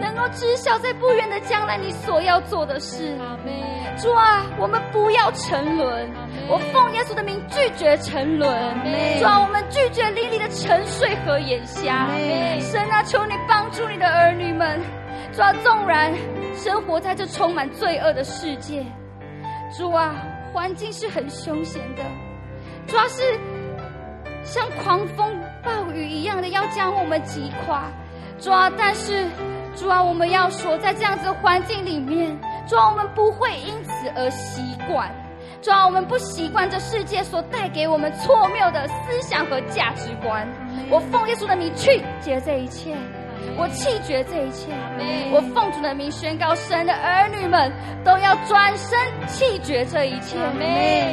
[0.00, 3.16] 能够知晓在不远的将来你所要做的事。
[3.98, 6.08] 主啊，我们不要沉沦，
[6.48, 8.48] 我奉耶稣的名拒绝沉沦。
[9.18, 12.06] 主啊，我们拒绝灵里的沉睡和眼瞎。
[12.60, 14.80] 神啊，求你帮助你的儿女们。
[15.32, 16.12] 主啊，纵然
[16.54, 18.84] 生活在这充满罪恶的世界，
[19.76, 20.14] 主啊。
[20.52, 22.02] 环境是很凶险的，
[22.86, 23.38] 主要是
[24.42, 27.84] 像狂风暴雨一样的要将我们击垮。
[28.38, 29.26] 主啊，但是
[29.76, 32.36] 主啊，我们要说，在这样子的环境里面，
[32.66, 35.14] 主啊，我们不会因此而习惯。
[35.60, 40.48] 主啊，我们不习惯这世界所带给我们错谬的思想和价值观。
[40.88, 42.96] 我奉耶稣的名去解这一切。
[43.56, 44.72] 我弃绝这一切，
[45.32, 47.70] 我奉主的名宣告：神的儿女们
[48.04, 50.38] 都要转身弃绝这一切，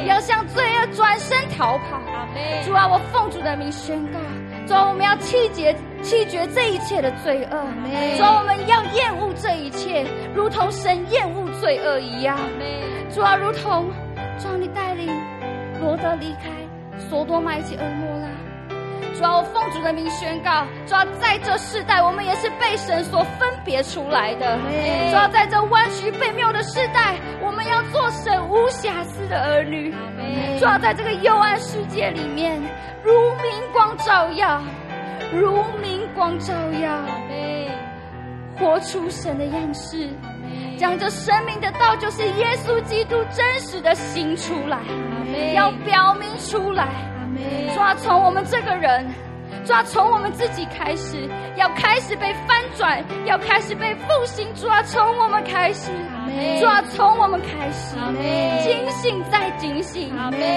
[0.06, 2.00] 要向罪恶转身逃跑。
[2.64, 4.18] 主啊，我奉主的名宣告：
[4.66, 7.66] 主啊，我们要弃绝弃绝这一切的罪恶。
[8.16, 12.38] 主啊，我们要厌恶这一切，如同神厌恶罪恶一样。
[13.12, 13.90] 主啊，如同
[14.38, 15.08] 主啊，你带领
[15.80, 16.50] 罗德离开
[16.98, 18.28] 索多玛及蛾摩拉。
[19.18, 24.56] 主啊，我奉主的名宣告，主啊，在这世代，我们也是被神所分别出来的。
[25.10, 29.92] 主啊，在这弯曲悖谬的世代，我们要做神无瑕疵的儿女。
[30.60, 32.62] 主啊，在这个幽暗世界里面，
[33.02, 33.12] 如
[33.42, 34.62] 明光照耀，
[35.32, 36.88] 如明光照耀，
[38.56, 40.08] 活出神的样式，
[40.78, 44.78] 讲这生命的道，就是耶稣基督真实的心出来，
[45.56, 46.86] 要表明出来。
[47.74, 49.06] 抓，从我们这个人，
[49.64, 54.46] 抓，从我们自己开始，要开始被翻转，要开始被复兴。
[54.54, 55.90] 抓，从我们开始，
[56.60, 57.96] 主啊，从我们开始，
[58.62, 60.10] 警醒再警醒，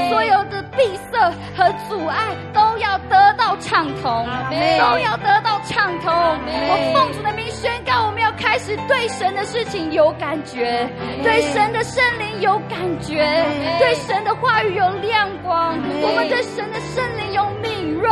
[0.09, 4.25] 所有的闭塞和阻碍都要得到畅通，
[4.79, 6.11] 都要得到畅通。
[6.13, 10.89] 我奉主的名宣告，我们要开始对神的事情有感觉，
[11.23, 13.45] 对神的圣灵有感觉，
[13.79, 18.09] 对神的话语有亮光，我们对神的圣灵有敏锐，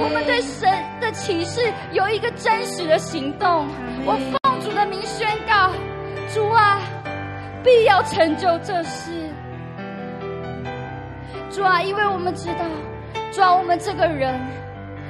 [0.00, 0.70] 我们对神
[1.00, 1.60] 的启示
[1.92, 3.66] 有一个真实的行动。
[4.04, 4.14] 我
[7.62, 9.10] 必要成就这事。
[11.50, 12.64] 主啊，因为我们知道，
[13.30, 14.40] 主啊，我们这个人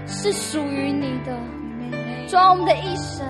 [0.07, 1.33] 是属于你的。
[2.29, 3.27] 主啊，我们的一生，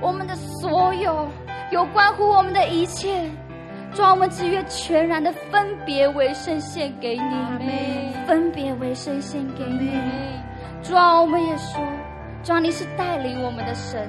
[0.00, 1.28] 我们的所有，
[1.70, 3.30] 有关乎我们的一切，
[3.92, 9.92] 主啊，我们只愿全然的分别为圣献给你，分别为圣献给你。
[10.82, 11.80] 主啊，我们也说，
[12.42, 14.08] 主啊，你是带领我们的神。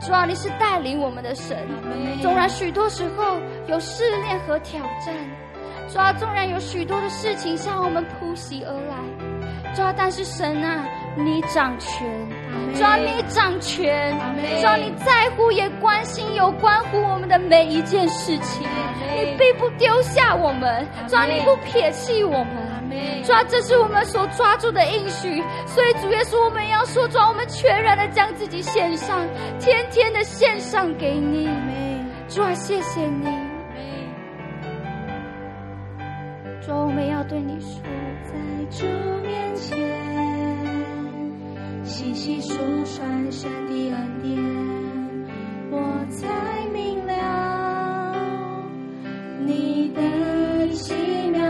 [0.00, 1.56] 主啊，你是带领我们的神。
[2.20, 5.14] 纵然许多时候有试炼和挑战。
[5.88, 10.84] 主啊，纵然有许多的事情向我们扑袭而来，主啊，但是神啊，
[11.16, 12.08] 你掌权，
[12.74, 14.16] 主啊，你掌权，
[14.60, 18.66] 主啊，你在乎也关心有关乎我们的每一件事情，
[19.16, 22.56] 你并不丢下我们，主啊，你不撇弃我们，
[23.24, 29.26] 主啊，这是我们所抓住的应许，所以主耶稣，我们要说，主啊，我们全然的将自己献上，
[29.58, 31.48] 天天的献上给你，
[32.28, 33.24] 主啊，谢谢你，
[36.60, 37.80] 主啊，我们要对你说，
[38.24, 38.32] 在
[38.70, 38.86] 主
[39.26, 39.78] 面前。
[41.84, 44.36] 细细数算神的恩典，
[45.70, 45.78] 我
[46.10, 46.26] 才
[46.72, 48.14] 明了
[49.44, 50.94] 你的奇
[51.30, 51.41] 妙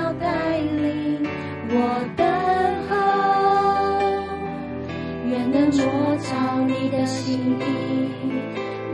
[5.62, 6.26] 愿能摸着
[6.66, 7.62] 你的心意，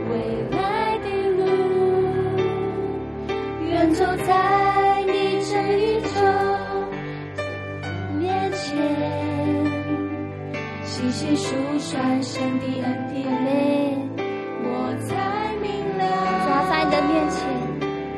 [0.07, 0.13] 未
[0.51, 1.41] 来的路，
[3.65, 5.11] 愿走在你
[5.41, 6.09] 这一周
[8.19, 8.77] 面前。
[10.83, 13.25] 细细数算神的恩典，
[14.61, 15.15] 我才
[15.59, 15.67] 明
[15.97, 16.03] 了。
[16.45, 17.39] 抓在你的面前，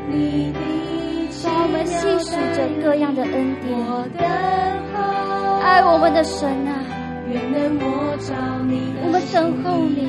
[0.09, 0.59] 你的
[1.41, 3.79] 让我们细数着各样的恩典。
[3.79, 4.27] 我等
[4.91, 4.99] 候，
[5.61, 6.83] 爱我们的神啊，
[7.33, 9.99] 我们等候你。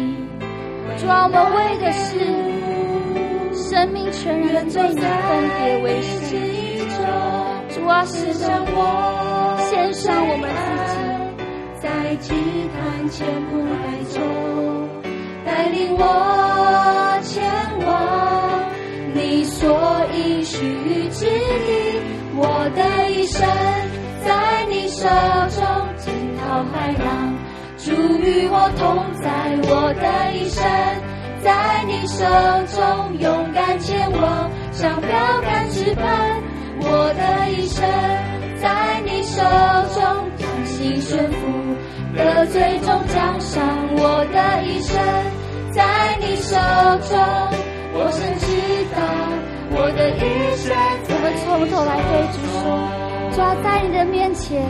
[0.98, 2.08] 主啊，我们为的是
[3.70, 5.00] 生命全然对你分
[5.58, 6.20] 别为圣。
[7.68, 8.76] 主啊，是让我
[9.70, 10.62] 献上我们自
[10.92, 10.94] 己。
[11.80, 12.34] 在祭
[12.74, 13.72] 坛前不带
[14.10, 14.20] 走，
[15.44, 16.00] 带领我
[17.22, 17.42] 前
[17.86, 17.88] 往
[19.14, 19.60] 你所
[20.14, 20.58] 应许
[21.10, 21.30] 之地。
[22.34, 23.48] 我的一生
[24.24, 25.64] 在你手中
[26.70, 27.34] 海浪，
[27.78, 29.28] 主与我同在。
[29.64, 30.62] 我的一生
[31.42, 32.24] 在你手
[32.76, 35.10] 中勇敢前往，像标
[35.42, 36.04] 杆直奔。
[36.84, 37.88] 我的一生
[38.60, 39.42] 在你手
[39.94, 40.02] 中
[40.38, 41.38] 甘心顺服。
[42.14, 43.64] 得最终奖赏，
[43.96, 45.00] 我的一生
[45.72, 46.56] 在你手
[47.08, 47.18] 中。
[47.94, 48.46] 我深知
[48.94, 49.00] 道
[49.74, 50.76] 我的一生。
[51.08, 52.62] 我们从头来对主说，
[53.36, 54.62] 抓在你的面前，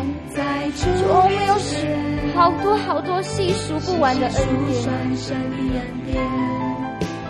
[0.74, 1.86] 在主没有许
[2.34, 4.32] 好多好多细数不完的恩
[6.06, 6.24] 典。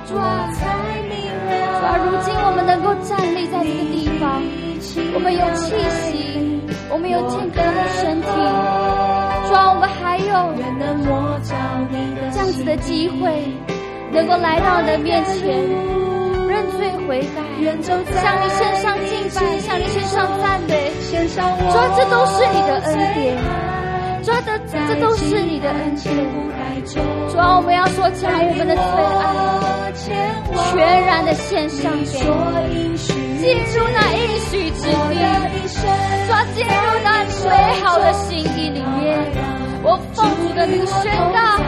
[0.07, 0.65] 主啊，主
[1.85, 4.43] 啊，如今我们能够站立在这个地方，
[5.15, 8.27] 我们有气息，我们有健康的身体。
[9.49, 10.53] 主啊，我们还有
[12.33, 13.43] 这样子的机会，
[14.13, 16.12] 能够来到你的面前，认
[16.83, 17.39] 罪悔改，
[17.87, 20.91] 向你献上敬拜，向你献上赞美。
[21.13, 21.47] 主啊，
[21.97, 23.39] 这都是你的恩典，
[24.25, 24.51] 主啊，这
[24.89, 26.05] 这都是你的恩典。
[26.85, 29.93] 主啊，我们要说将我们的最爱
[30.73, 32.19] 全然的献上给
[32.69, 32.97] 你，
[33.39, 34.21] 进入那应
[34.51, 34.91] 许之地。
[36.27, 36.73] 抓进入
[37.05, 38.91] 那美好的心意里面，
[39.85, 41.59] 我奉主的名宣告：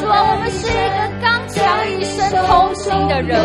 [0.00, 1.58] 主啊，我们是一个刚强
[1.92, 3.36] 一生同行的人。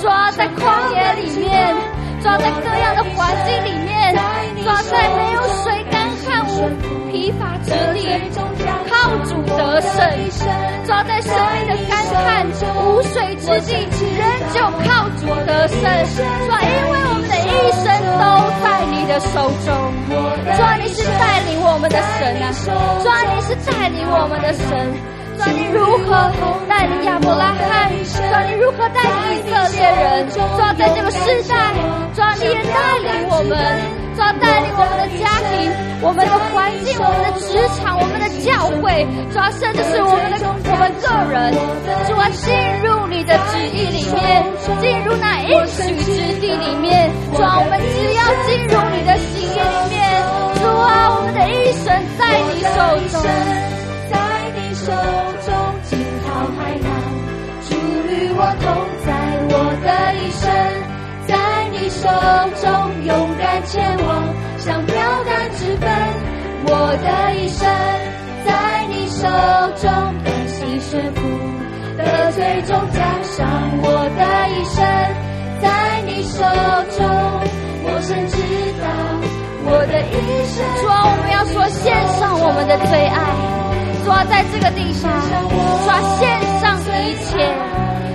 [0.00, 1.74] 抓，在旷野里面，
[2.22, 4.14] 抓，在各样的环境里面，
[4.64, 6.68] 抓，在没有水干旱无
[7.10, 8.08] 疲乏之地，
[9.04, 9.92] 靠主得胜。
[10.86, 11.92] 抓，在生命的干
[12.24, 12.46] 旱
[12.86, 13.70] 无水之地，
[14.16, 14.24] 仍
[14.54, 15.76] 旧靠主得胜。
[16.16, 17.52] 主啊，因为我们的一
[17.84, 17.86] 生
[18.16, 18.24] 都
[18.64, 19.34] 在你的手
[19.64, 19.68] 中。
[20.08, 22.48] 主啊，你是带领我们的神啊！
[22.64, 24.64] 主啊，你是带领我们的神。
[25.36, 26.32] 主啊，你如何
[26.66, 27.92] 带领亚伯拉罕？
[28.04, 30.28] 主啊，你如何带领以色列人？
[30.30, 31.52] 主啊，在这个世代，
[32.14, 33.52] 主啊，你也带领我们，
[34.14, 40.38] 主啊，带领我们的家庭、我们的环境、我们的职场、我们的教会，主要，甚至是我们的
[40.70, 41.52] 我们个人，
[42.06, 44.42] 主啊，进入你的旨意里面，
[44.80, 50.22] 进入那应许之地里面，主啊，我们只要进入你的心意里面，
[50.62, 52.74] 主啊，我们的一生在你手
[53.10, 53.22] 中。
[54.04, 54.20] 在
[54.54, 54.92] 你手
[55.42, 55.50] 中
[55.90, 56.86] 惊涛骇浪，
[57.66, 57.74] 主
[58.06, 58.64] 与我同
[59.04, 59.10] 在，
[59.50, 59.52] 我
[59.82, 60.44] 的一生
[61.26, 61.32] 在
[61.72, 62.06] 你手
[62.60, 62.64] 中
[63.66, 64.22] 前往，
[64.58, 64.94] 想标
[65.24, 65.88] 杆直奔。
[66.66, 66.70] 我
[67.02, 67.66] 的一生
[68.46, 69.28] 在你手
[69.76, 69.90] 中
[70.24, 71.20] 甘心顺服，
[71.98, 73.46] 得最终奖赏。
[73.82, 73.86] 我
[74.16, 74.76] 的一生
[75.60, 76.40] 在你手
[76.96, 77.04] 中，
[77.84, 78.36] 我深知
[78.80, 78.84] 道
[79.66, 80.12] 我的一
[80.48, 80.56] 生。
[80.80, 83.16] 主啊，我们要说献上我们的最爱。
[84.04, 85.10] 抓在这个地方，
[85.84, 86.28] 抓献
[86.60, 87.32] 上一切，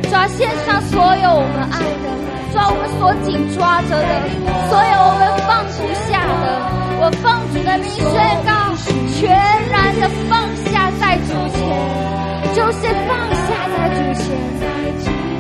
[0.09, 2.07] 抓献上所有我们爱的，
[2.51, 4.11] 抓我们所紧抓着的，
[4.69, 6.45] 所有我们放不下的。
[7.01, 8.51] 我奉主的名宣告，
[9.15, 9.29] 全
[9.71, 11.61] 然的放下在主前，
[12.53, 13.15] 就是放
[13.47, 14.25] 下在主前。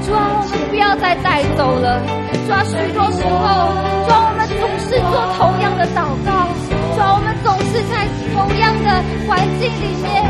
[0.07, 2.01] 抓我们不要再带走了。
[2.47, 3.73] 抓许多时候，
[4.07, 6.49] 抓我们总是做同样的祷告，
[6.95, 7.59] 抓我们总。
[7.69, 8.89] 是在同样的
[9.27, 10.25] 环境里面，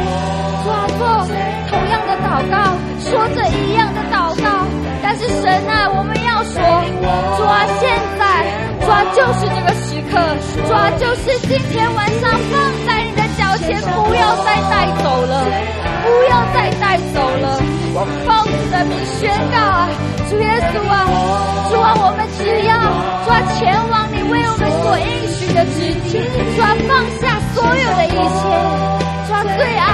[0.62, 1.02] 主啊，做
[1.70, 4.69] 同样的祷告，说着一样的祷告。
[5.02, 7.90] 但是神啊，我们要说，主啊，现
[8.20, 8.46] 在，
[8.82, 10.20] 主啊，就是这个时刻，
[10.68, 15.46] 主啊，就是今天晚上放在你的脚前，不要再带走了，
[16.04, 17.60] 不要再带走了。
[17.96, 19.90] 我奉主的名宣告啊，
[20.30, 21.08] 主耶稣啊，
[21.72, 22.72] 主啊，我们只要
[23.26, 26.22] 抓前往你为我们所应许的旨意，
[26.56, 28.46] 主啊放下所有的一切，
[29.28, 29.88] 抓最爱。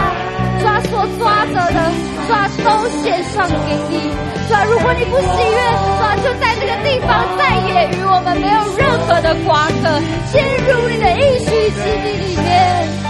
[0.62, 1.92] 抓所抓着的，
[2.28, 4.14] 抓都献上给你。
[4.48, 5.58] 抓，如果你不喜悦，
[6.00, 10.00] 抓就在这个地方再也与我们没有任何的瓜葛，
[10.32, 13.05] 进入你的应许之地里面。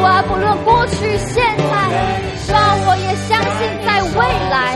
[0.00, 0.96] 主啊，不论过去、
[1.28, 1.74] 现在，
[2.48, 2.56] 让
[2.88, 4.72] 我也相信在未来，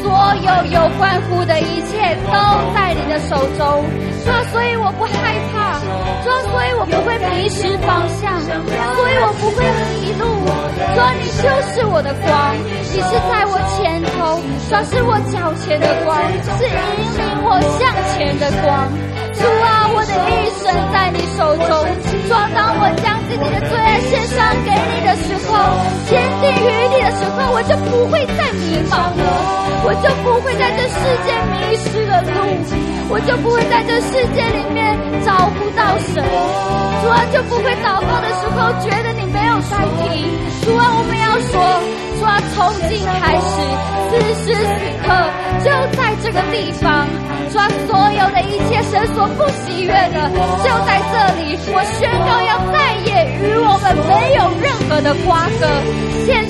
[0.00, 0.08] 所
[0.40, 2.32] 有有关乎的一切都
[2.72, 3.84] 在你的手中。
[4.24, 5.76] 主啊，所以我不害怕。
[6.24, 8.40] 主啊，所以我不会迷失方向。
[8.40, 9.68] 所以我不会
[10.00, 10.24] 迷路。
[10.94, 14.40] 主啊，你就是我的光，你是在我前头，
[14.70, 16.16] 主啊，是我脚前的光，
[16.56, 16.72] 是引
[17.20, 17.84] 领我向
[18.16, 18.88] 前的光。
[19.38, 21.68] 主啊，我的一生在你手中。
[22.26, 25.52] 主啊，当我将自己的最爱献上给你的时候，
[26.08, 29.22] 坚定于你的时候，我就不会再迷茫了，
[29.84, 32.34] 我就不会在这世界迷失了路。
[33.10, 40.32] 我就不会在这世界里面找不到神，主啊，就不会祷告的时候觉得你没有在听。
[40.64, 41.60] 主啊，我们要说，
[42.24, 43.60] 抓，从今开始，
[44.08, 44.64] 此时此
[45.04, 45.12] 刻，
[45.60, 47.06] 就在这个地方，
[47.52, 50.30] 抓，所有的一切绳索不喜悦的，
[50.64, 51.58] 就在这里。
[51.68, 55.68] 我宣告，要再也与我们没有任何的瓜葛。
[56.24, 56.48] 献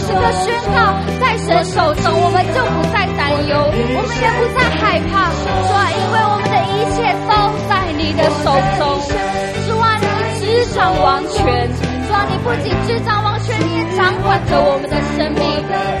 [0.00, 3.54] 宣告在神手中，我们就不再担忧，
[3.94, 7.32] 我们也不再害怕，主啊，因为我们的一切都
[7.68, 8.82] 在你的手中。
[9.66, 10.06] 主啊，你
[10.40, 10.42] 执
[10.74, 15.42] 掌王权，主啊，你不仅执掌王权，你也掌管着我们的生命。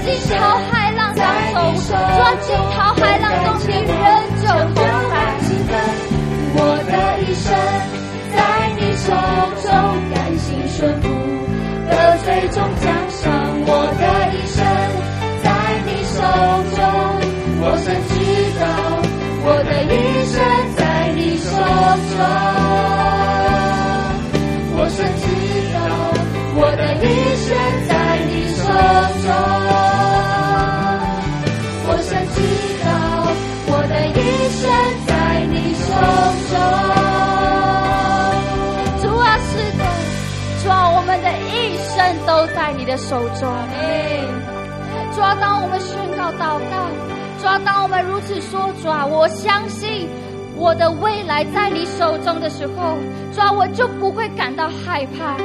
[0.02, 1.22] 惊涛骇浪当
[1.54, 3.94] 中，主啊，惊涛骇浪中，你仍
[4.42, 5.22] 旧同在。
[6.56, 6.92] 我的
[7.22, 7.50] 一生
[8.34, 8.38] 在
[8.78, 9.10] 你手
[9.62, 9.70] 中，
[10.14, 11.04] 甘心顺服，
[11.90, 11.92] 得
[12.24, 12.62] 最终
[43.08, 43.40] 手中。
[45.14, 46.88] 主啊，当我们宣告祷告，
[47.40, 50.08] 主啊，当我们如此说，主啊，我相信
[50.56, 52.96] 我的未来在你手中的时候，
[53.32, 55.36] 抓，我就不会感到害怕。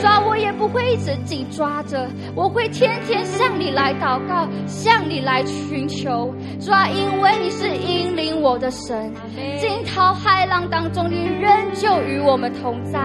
[0.00, 6.32] 主啊，我也不会一直紧抓着，我会天天向你来祷告，向你来寻求。
[6.60, 9.12] 主啊，因为你是引领我的神，
[9.58, 13.00] 惊涛骇浪当中，你仍旧与我们同在，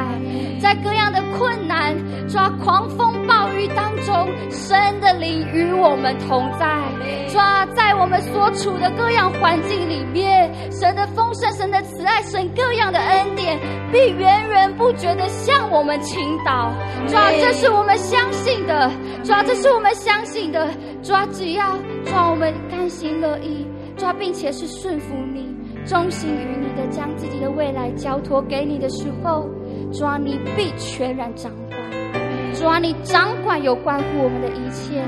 [0.59, 1.95] 在各样的困难，
[2.27, 6.67] 主啊，狂风暴雨当中，神的灵与我们同在。
[7.29, 13.57] 主啊，在我们所处的各样环境里面，神的丰盛、神的慈爱、神各样的恩典，
[13.91, 16.71] 必源源不绝的向我们倾倒。
[17.07, 18.91] 主啊，这是我们相信的。
[19.23, 20.67] 主啊，这是我们相信的。
[21.01, 23.65] 主啊，只要主啊，我们甘心乐意，
[23.97, 25.55] 主啊，并且是顺服你、
[25.85, 29.49] 忠心于你的，将自己的未来交托给你的时候，
[29.91, 31.51] 主啊，你必全然掌。
[32.53, 35.01] 主啊，你掌管有关乎我们的一切。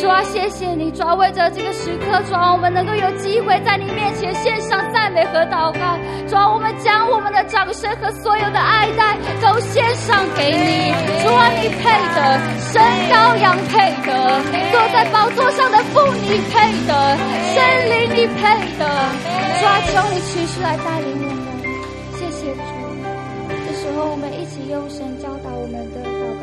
[0.00, 5.96] 主啊，谢谢你，主啊，为着这个时刻，主啊，我们能够有机会在你面前献上赞美和祷告。
[6.26, 10.92] 主啊，我们将我们的掌声和所有的爱戴都献上给你。
[11.22, 12.18] 主啊，你配得，
[12.72, 12.82] 神
[13.12, 14.10] 羔羊配得，
[14.72, 16.92] 坐在宝座上的父你配得，
[17.54, 18.42] 圣灵你配
[18.78, 18.84] 得。
[19.60, 21.46] 主啊，求你持续来带领我们。
[22.18, 22.60] 谢谢主。
[23.66, 26.15] 这时候，我们一起用神教导我们的。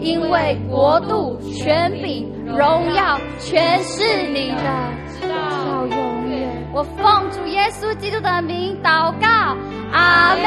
[0.00, 6.70] 因为国度、权柄、荣耀，全是你的，直到永远。
[6.72, 9.56] 我奉主耶稣基督的名祷告，
[9.92, 10.44] 阿门。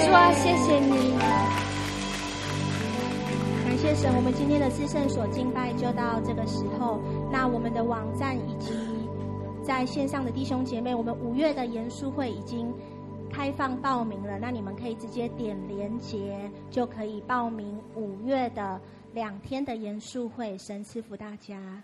[0.00, 1.14] 主啊，谢谢你，
[3.64, 4.12] 感谢神。
[4.14, 7.00] 我们今天的至圣所敬拜就到这个时候。
[7.30, 8.72] 那我们的网站以及
[9.62, 12.72] 在线上的弟兄姐妹，我们五月的严肃会已经。
[13.32, 18.80] 开放报名了，那你们可以直接点连结就可以报名五月的
[19.14, 21.82] 两天的研肃会，神赐福大家。